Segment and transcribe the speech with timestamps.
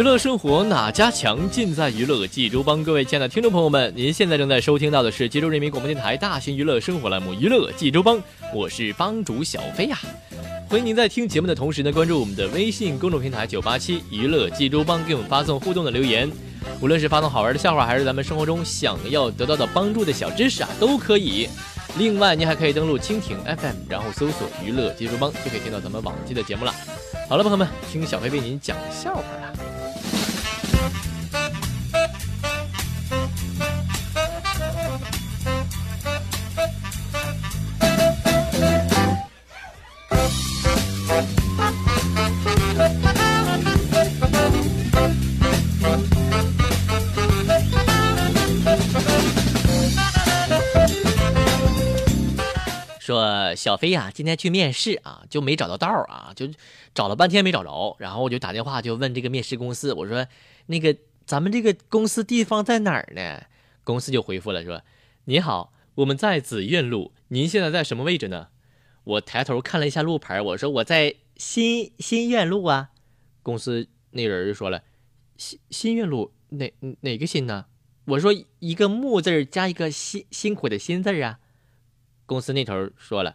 [0.00, 1.38] 娱乐生活哪家强？
[1.50, 2.82] 尽在娱乐济州帮。
[2.82, 8.16] 各位亲爱的听众朋友们，您现在正在收听到的是济州人民广播电台大型娱乐生活栏目《娱乐济州帮》，
[8.54, 9.98] 我是帮主小飞呀。
[10.70, 16.32] 欢迎您在听节目的同时呢，关注我们的微信公众平台九八七娱乐济州帮，给我们发送互动的留言。
[16.80, 21.46] 无论是发送好玩的笑话，还是咱们生活中想要得到的帮助的小知识啊，都可以。
[21.98, 26.74] 另外，您还可以登录蜻蜓 FM，然后搜索“娱乐济州帮”，就可以听到咱们往期的节目了。
[27.28, 29.69] 好了，朋友们，听小飞为您讲笑话了。
[53.60, 56.48] 小飞呀，今天去面试啊，就没找到道啊，就
[56.94, 60.26] 找了半天没找着，然后我就打电话就问这个面试公司，我说
[60.64, 63.42] 那个咱们这个公司地方在哪儿呢？
[63.84, 64.80] 公司就回复了说，
[65.26, 68.48] 你好，我们在紫苑路，您现在在什么位置呢？
[69.04, 72.92] 我抬头看了一下路牌，我说我在新新苑路啊。
[73.42, 74.84] 公司那人就说了，
[75.36, 77.66] 新新苑路哪哪个新呢？
[78.06, 81.40] 我说一个木字加一个辛辛苦的辛字啊。
[82.26, 83.34] 公司那头说了，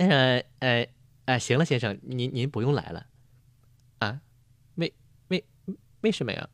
[0.00, 0.88] 呃呃
[1.26, 3.04] 呃，行了，先生，您您不用来了，
[3.98, 4.18] 啊，
[4.76, 4.92] 为
[5.28, 5.44] 为
[6.00, 6.48] 为什么呀？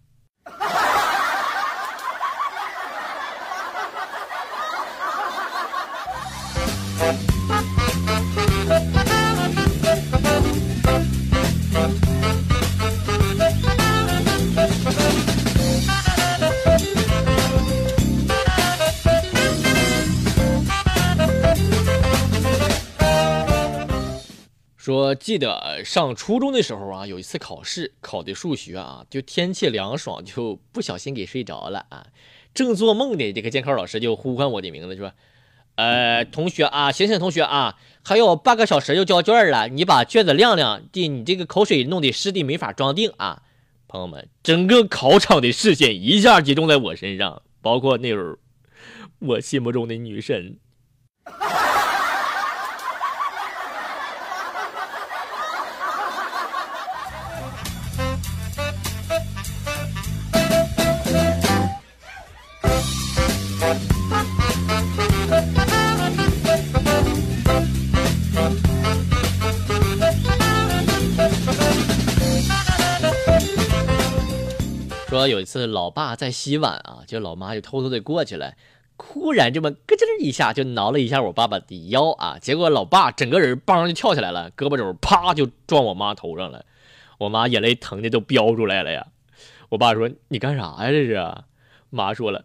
[24.86, 32.06] 说记得上初中的时候啊，有一次考试考的数学啊，就天气凉爽，就不小心给睡着了啊。
[32.54, 35.12] 正做梦呢，这个监考老师就呼唤我的名字，说
[35.74, 43.42] ：“呃，同学啊，醒醒，同学啊，还有半个小时就交卷了，你把卷子晾晾，的你这个口水弄得湿的没法装订啊。”
[43.88, 48.38] 朋友们，整个考场的视线一下集中在我身上，包括那会儿
[49.18, 50.60] 我心目中的女神。
[75.16, 78.54] 说有一次，老爸在洗碗啊，就老妈就偷偷的过去了，
[78.98, 86.66] 忽然这么咯吱一下就挠了一下我爸爸的腰啊，结果老爸整个人邦就跳起来了，胳膊肘啪就撞我妈头上了，
[87.18, 89.06] 我妈眼泪疼的都飙出来了呀。
[89.70, 90.90] 我爸说：“你干啥呀？
[90.90, 91.34] 这是？”
[91.88, 92.44] 妈说了：“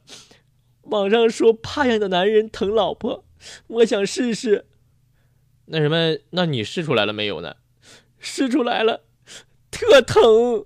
[0.83, 3.25] 网上说怕痒的男人疼老婆，
[3.67, 4.65] 我想试试。
[5.65, 6.17] 那什么？
[6.31, 7.57] 那你试出来了没有呢？
[8.17, 9.01] 试出来了，
[9.69, 10.66] 特疼。”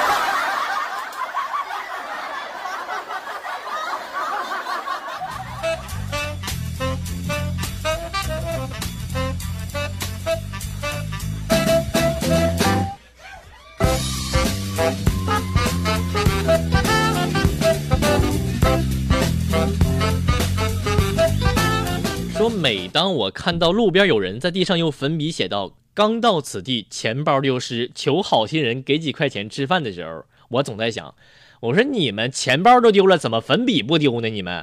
[22.61, 25.73] 每当我看到路边有人在地上用粉笔写道。
[25.95, 31.15] 刚到此地，钱包丢失，求好心人给几块钱吃饭的时候，我总在想，
[31.59, 34.29] 我说你们钱包都丢了，怎么粉笔不丢呢？
[34.29, 34.53] 你们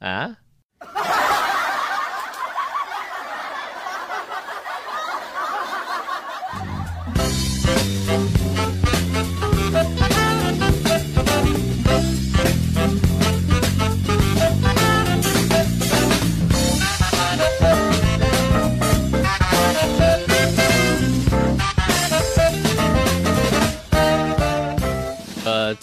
[0.00, 0.36] 啊？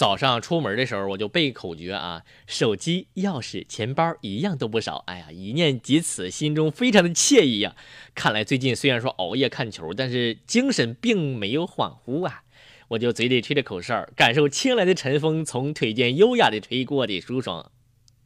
[0.02, 5.04] 早上出门的时候，我就背口诀啊，手机、钥匙、钱包一样都不少。
[5.06, 7.76] 哎呀，一念及此，心中非常的惬意呀。
[8.16, 12.42] 看来最近虽然说熬夜看球，但是精神并没有恍惚啊。
[12.88, 17.72] 我就嘴里吹着口哨，感受清来的晨风从腿间优雅的吹过的舒爽。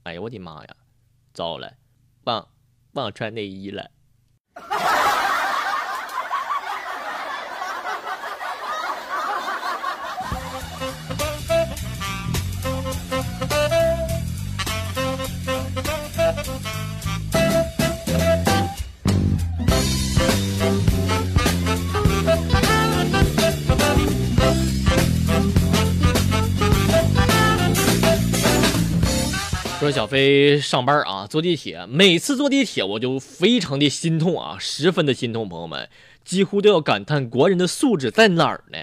[0.04, 0.78] 哎呀，我的妈呀，
[1.33, 1.74] 糟了，
[2.24, 2.48] 忘
[2.94, 3.92] 忘穿内衣了。
[29.85, 35.87] 说小飞上班啊，坐地铁，每次坐地铁我就非常的心痛啊，十分的心痛，朋友们
[36.23, 38.79] 几乎都要感叹国人的素质在哪儿呢？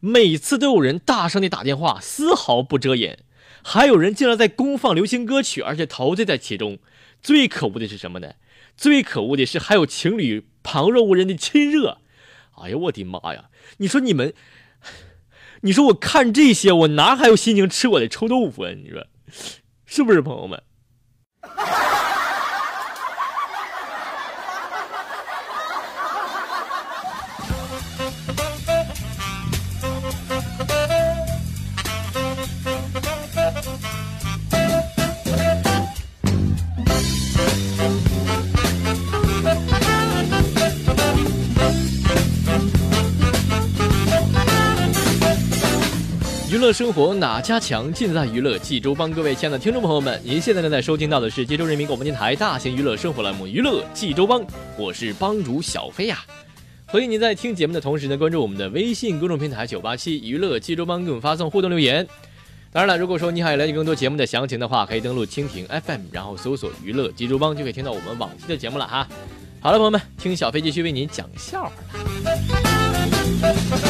[0.00, 3.20] 每次都有人大声的打电话，丝毫不遮掩，
[3.62, 6.80] 还有人竟然在公放流行歌曲，而且陶醉在其中。
[7.22, 8.32] 最可恶的是什么呢？
[8.76, 11.98] 最可恶的是还有情侣旁若无人的亲热。
[12.60, 13.44] 哎呀，我的妈呀！
[13.76, 14.34] 你说你们，
[15.60, 18.72] 你说我看这些，我哪还有心情吃我的臭豆腐啊？
[18.72, 19.06] 你说。
[19.94, 20.58] 是不是朋友们？
[46.62, 47.92] 乐生活哪家强？
[47.92, 49.10] 尽在娱乐济州帮。
[49.10, 54.40] 各位亲爱的听众朋友们，您现在正在收听到的是济州人民广播电台大型娱乐生活栏目《娱乐济州帮》，
[54.78, 56.20] 我是帮主小飞呀。
[56.86, 62.06] 欢迎您在听节目的同时呢，关注我们的微信公众平台九八七娱乐济州帮，给我们发送互动留言。
[62.70, 69.08] 当然了，如果说你还要了解更多节目的详情的话，可以登录蜻蜓 FM，然后搜索“娱乐济州帮”，就可以听到我们往期的节目了哈。
[69.58, 71.72] 好了，朋友们，听小飞继续为您讲笑话
[72.22, 73.81] 了。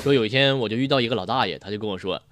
[0.00, 2.22] 说有一天我就遇到一个老大爷，他就跟我说：“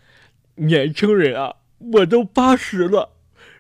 [0.57, 1.57] 年轻人啊，
[1.93, 3.11] 我都八十了，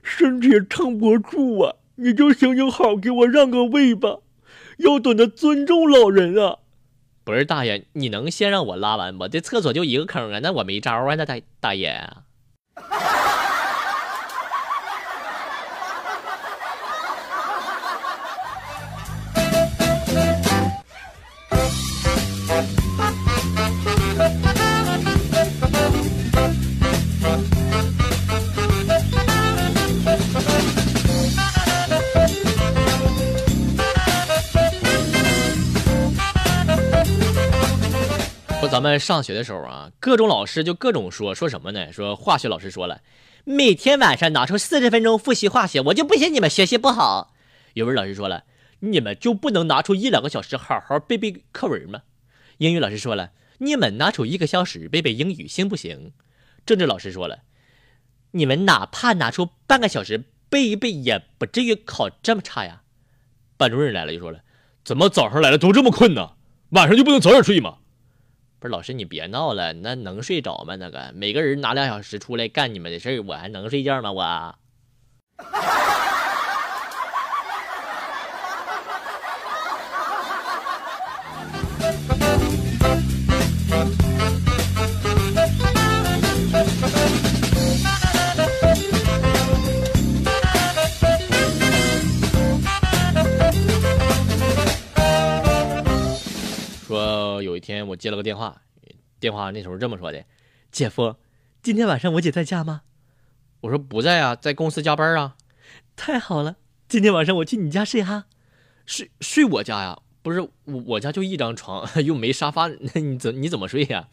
[0.02, 4.20] 身体也撑不住啊，你就行行好，给我让个位吧，
[4.78, 6.58] 要懂得尊重老人啊。”
[7.24, 9.28] 不是大爷，你能先让我拉完吗？
[9.28, 12.10] 这厕所就一个坑啊，那我没招啊，那大大爷。
[38.96, 41.92] 上学的时候啊，各种老师就各种说说什么呢？
[41.92, 43.00] 说化学老师说了，
[43.42, 47.34] 每天晚上拿出四十分钟复习化学，我就不信你们学习不好。
[47.74, 48.44] 语文老师说了，
[48.78, 52.02] 你们就不能拿出一两个小时好好背背课文吗？
[52.58, 56.12] 英语老师说了，你们拿出一个小时背背英语行不行？
[56.64, 57.40] 政治老师说了，
[58.30, 62.82] 你们哪怕拿出半个小时背一背，也不至于考这么差呀。
[63.56, 64.40] 班主任来了就说了，
[64.84, 66.34] 怎么早上来了都这么困呢？
[66.70, 67.77] 晚上就不能早点睡吗？
[68.58, 70.76] 不是老师，你别闹了，那能睡着吗？
[70.76, 74.12] 那个每个人拿两小时出来干你们的事儿，我还能睡觉吗？
[74.12, 74.58] 我。
[97.58, 98.62] 一天我接了个电话，
[99.18, 100.24] 电话那时候这么说的
[100.70, 101.16] ：“姐夫，
[101.60, 102.82] 今天晚上我姐在家吗？”
[103.62, 105.36] 我说：“不在啊，在公司加班啊。”
[105.96, 106.56] 太好了，
[106.88, 108.26] 今天晚上我去你家睡哈，
[108.86, 110.00] 睡睡我家呀？
[110.22, 114.08] 不是我我家就一张床， 又没沙发，那你怎你怎么睡呀？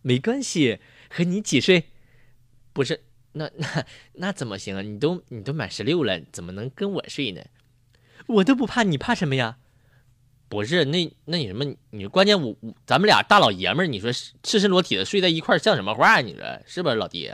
[0.00, 1.90] 没关系，和你一起睡。
[2.72, 3.02] 不是，
[3.32, 4.80] 那那那怎么行啊？
[4.80, 7.42] 你都你都满十六了，怎么能跟我睡呢？
[8.26, 9.58] 我都不怕，你怕什么呀？
[10.52, 14.10] 不是那那你什么你关键我我咱们俩大老爷们儿，你说
[14.42, 16.20] 赤身裸体的睡在一块儿像什么话？
[16.20, 17.32] 你说是不是老弟？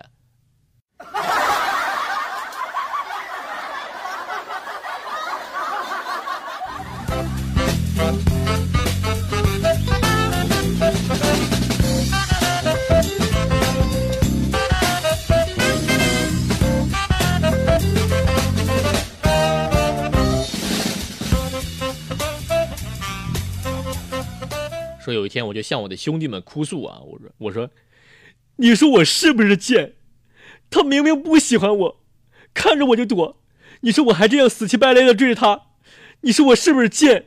[25.08, 27.70] 说有一天我就向我的兄弟们哭诉啊，我说我说，
[28.56, 29.94] 你说我是不是贱？
[30.68, 32.00] 他明明不喜欢我，
[32.52, 33.40] 看着我就躲，
[33.80, 35.68] 你说我还这样死乞白赖的追着他，
[36.20, 37.24] 你说我是不是贱？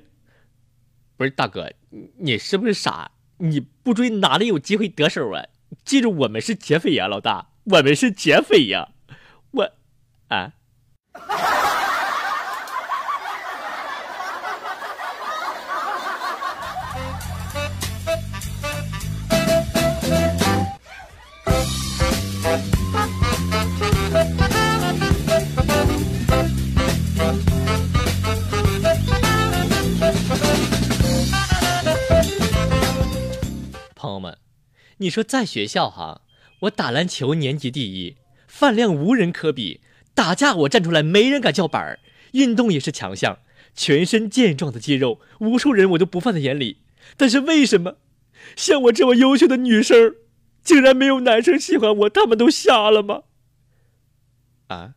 [1.18, 1.74] 不是大哥，
[2.20, 3.12] 你是不是傻？
[3.38, 5.44] 你不追哪里有机会得手啊？
[5.84, 8.90] 记住，我们是劫匪呀，老大，我们是劫匪呀，
[9.50, 9.72] 我，
[10.28, 10.54] 啊。
[35.01, 36.22] 你说在学校哈，
[36.62, 38.17] 我打篮球年级第一，
[38.48, 39.81] 饭量无人可比，
[40.13, 42.00] 打架我站出来没人敢叫板儿，
[42.34, 43.39] 运动也是强项，
[43.74, 46.84] 全身健壮的肌肉，无数人我都不放在眼里。
[47.17, 47.96] 但是为什么，
[48.55, 50.13] 像我这么优秀的女生，
[50.63, 52.08] 竟然没有男生喜欢我？
[52.08, 53.24] 他们都瞎了吗？
[54.67, 54.93] 啊？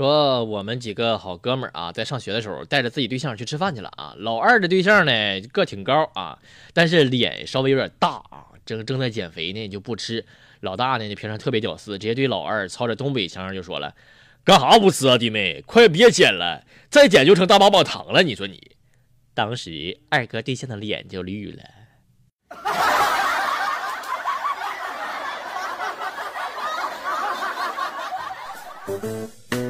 [0.00, 4.14] 说我们几个好哥们儿啊，在上学的时候带着自己对象去吃饭去了啊。
[4.16, 6.38] 老二的对象呢个挺高啊，
[6.72, 10.24] 但是脸稍微有点大啊，正正在减肥呢就不吃。
[10.60, 13.94] 老大呢就平常特别屌丝，直接对老二操着东北腔就说了
[14.42, 18.70] ：“干哈不吃啊，弟妹，快别减了，再减就成大棒棒糖了。”你说你，
[19.34, 21.62] 当时二哥对象的脸就绿了。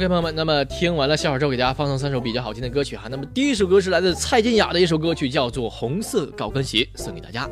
[0.00, 3.06] OK，朋友们，那么听完了笑话之后，给大家放送三首比较好听的歌曲哈。
[3.10, 7.46] 那么第一首歌是来自蔡健雅的一首歌曲，叫做《红色高跟鞋》，送给大家。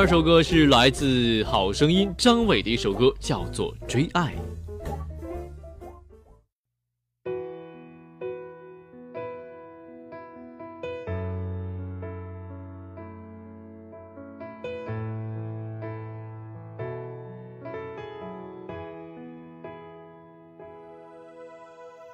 [0.00, 1.04] 第二首歌是来自
[1.44, 4.34] 《好声音》张伟的一首歌，叫做《追爱》。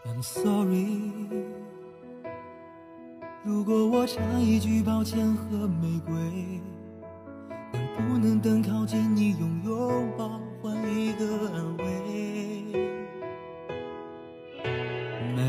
[0.05, 0.89] I'm sorry，
[3.45, 6.15] 如果我唱一句抱歉和玫瑰。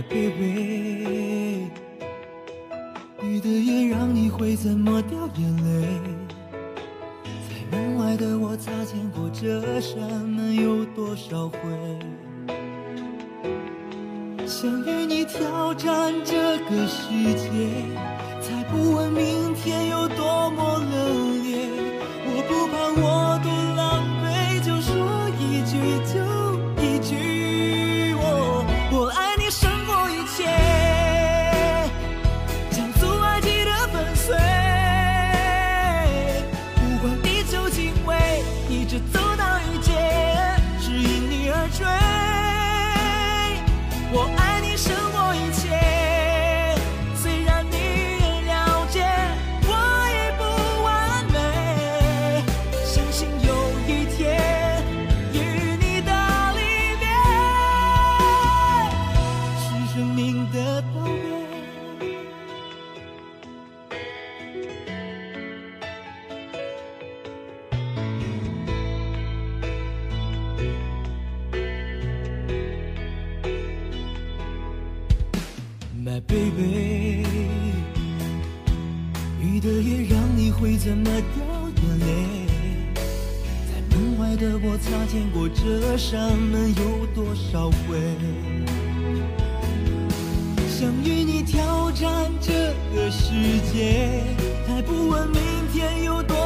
[0.09, 1.69] baby
[3.21, 5.87] 雨的夜让你会怎么掉眼泪？
[7.49, 11.57] 在门外的我擦肩过这扇门，有多少回？
[14.45, 17.49] 想与你挑战这个世界。
[94.65, 95.39] 还不问明
[95.71, 96.36] 天有多远？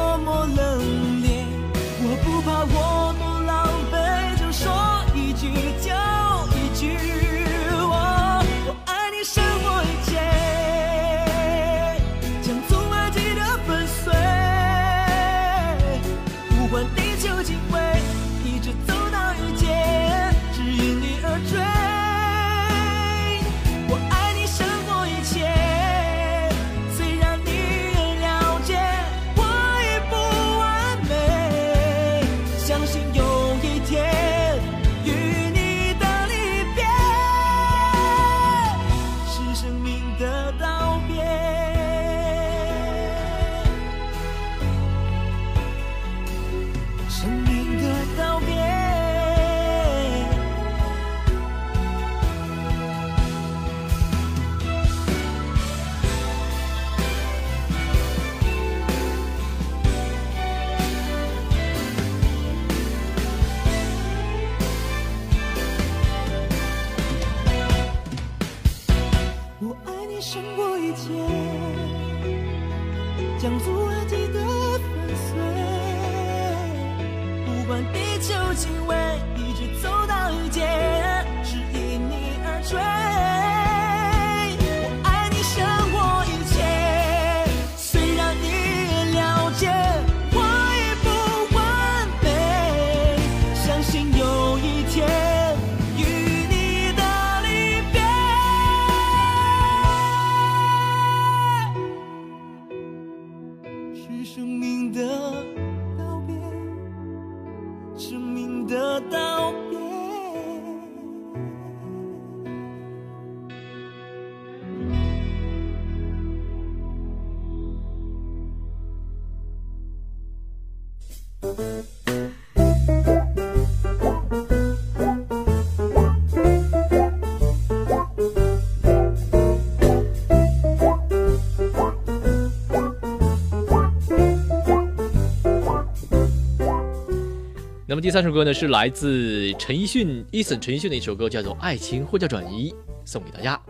[138.02, 142.70] 第三首歌呢是来自陈奕迅，Eason 陈奕迅的一首歌，叫做《爱情呼叫转移》，
[143.04, 143.62] 送给大家。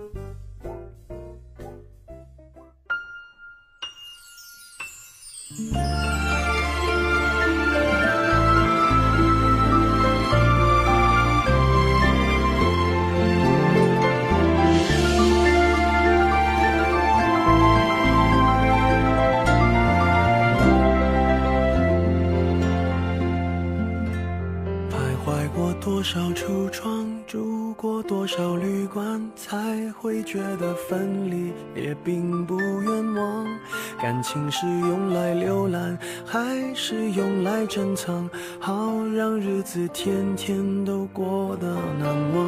[38.59, 38.73] 好
[39.15, 41.67] 让日子天天都过得
[41.99, 42.47] 难忘。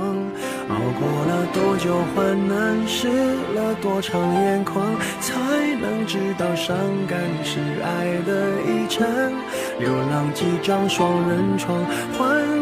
[0.68, 3.08] 熬过了多久患难，湿
[3.54, 4.84] 了多长眼眶，
[5.20, 5.34] 才
[5.80, 9.32] 能知道伤感是爱的遗产。
[9.78, 11.84] 流浪几张双人床，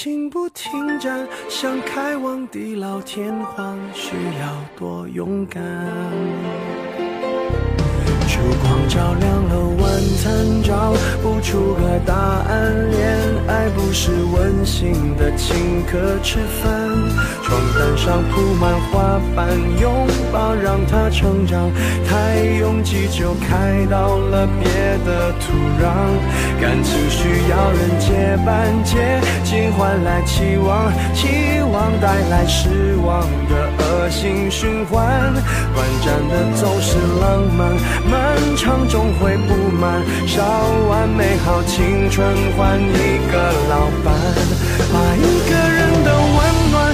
[0.00, 5.60] 情不停站，想开往地老天荒，需要多勇敢。
[8.28, 9.67] 烛光照亮了
[10.62, 12.90] 找不出个答案。
[12.90, 16.70] 恋爱不是温馨的请客吃饭，
[17.42, 19.48] 床单上铺满花瓣，
[19.80, 21.70] 拥抱让它成长。
[22.06, 24.68] 太拥挤就开到了别
[25.04, 25.88] 的土壤，
[26.60, 33.67] 感情需要人接班，接近换来期望，期望带来失望的
[34.10, 35.32] 心循环。
[35.74, 37.60] 短暂的总是浪漫，
[38.10, 40.02] 漫长终会不满。
[40.26, 40.42] 烧
[40.88, 43.34] 完美好青春换一个
[43.68, 44.14] 老伴，
[44.92, 45.77] 把一个人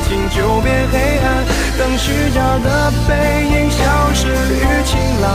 [0.00, 1.44] 握紧就变黑暗。
[1.78, 3.12] 等虚假的背
[3.44, 3.78] 影消
[4.14, 5.28] 失于晴朗，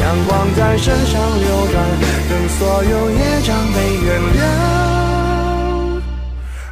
[0.00, 1.84] 阳光在身上流转，
[2.28, 4.40] 等所有业障被原谅。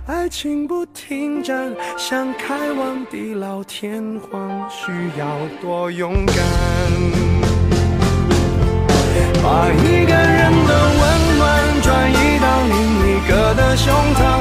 [0.07, 5.27] 爱情不停站，想开往地老天荒，需要
[5.61, 6.37] 多勇敢。
[9.43, 11.03] 把一个人的温
[11.37, 11.43] 暖
[11.83, 12.75] 转移到另
[13.07, 14.41] 一个的胸膛，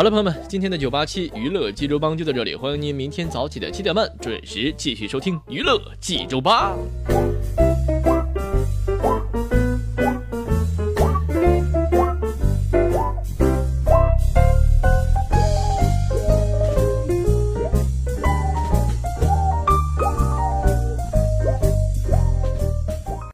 [0.00, 6.74] 好了，朋友们，今天的九八七娱乐济州帮就到这里，欢迎您明天早起的七点半准时继续收听娱乐济州吧。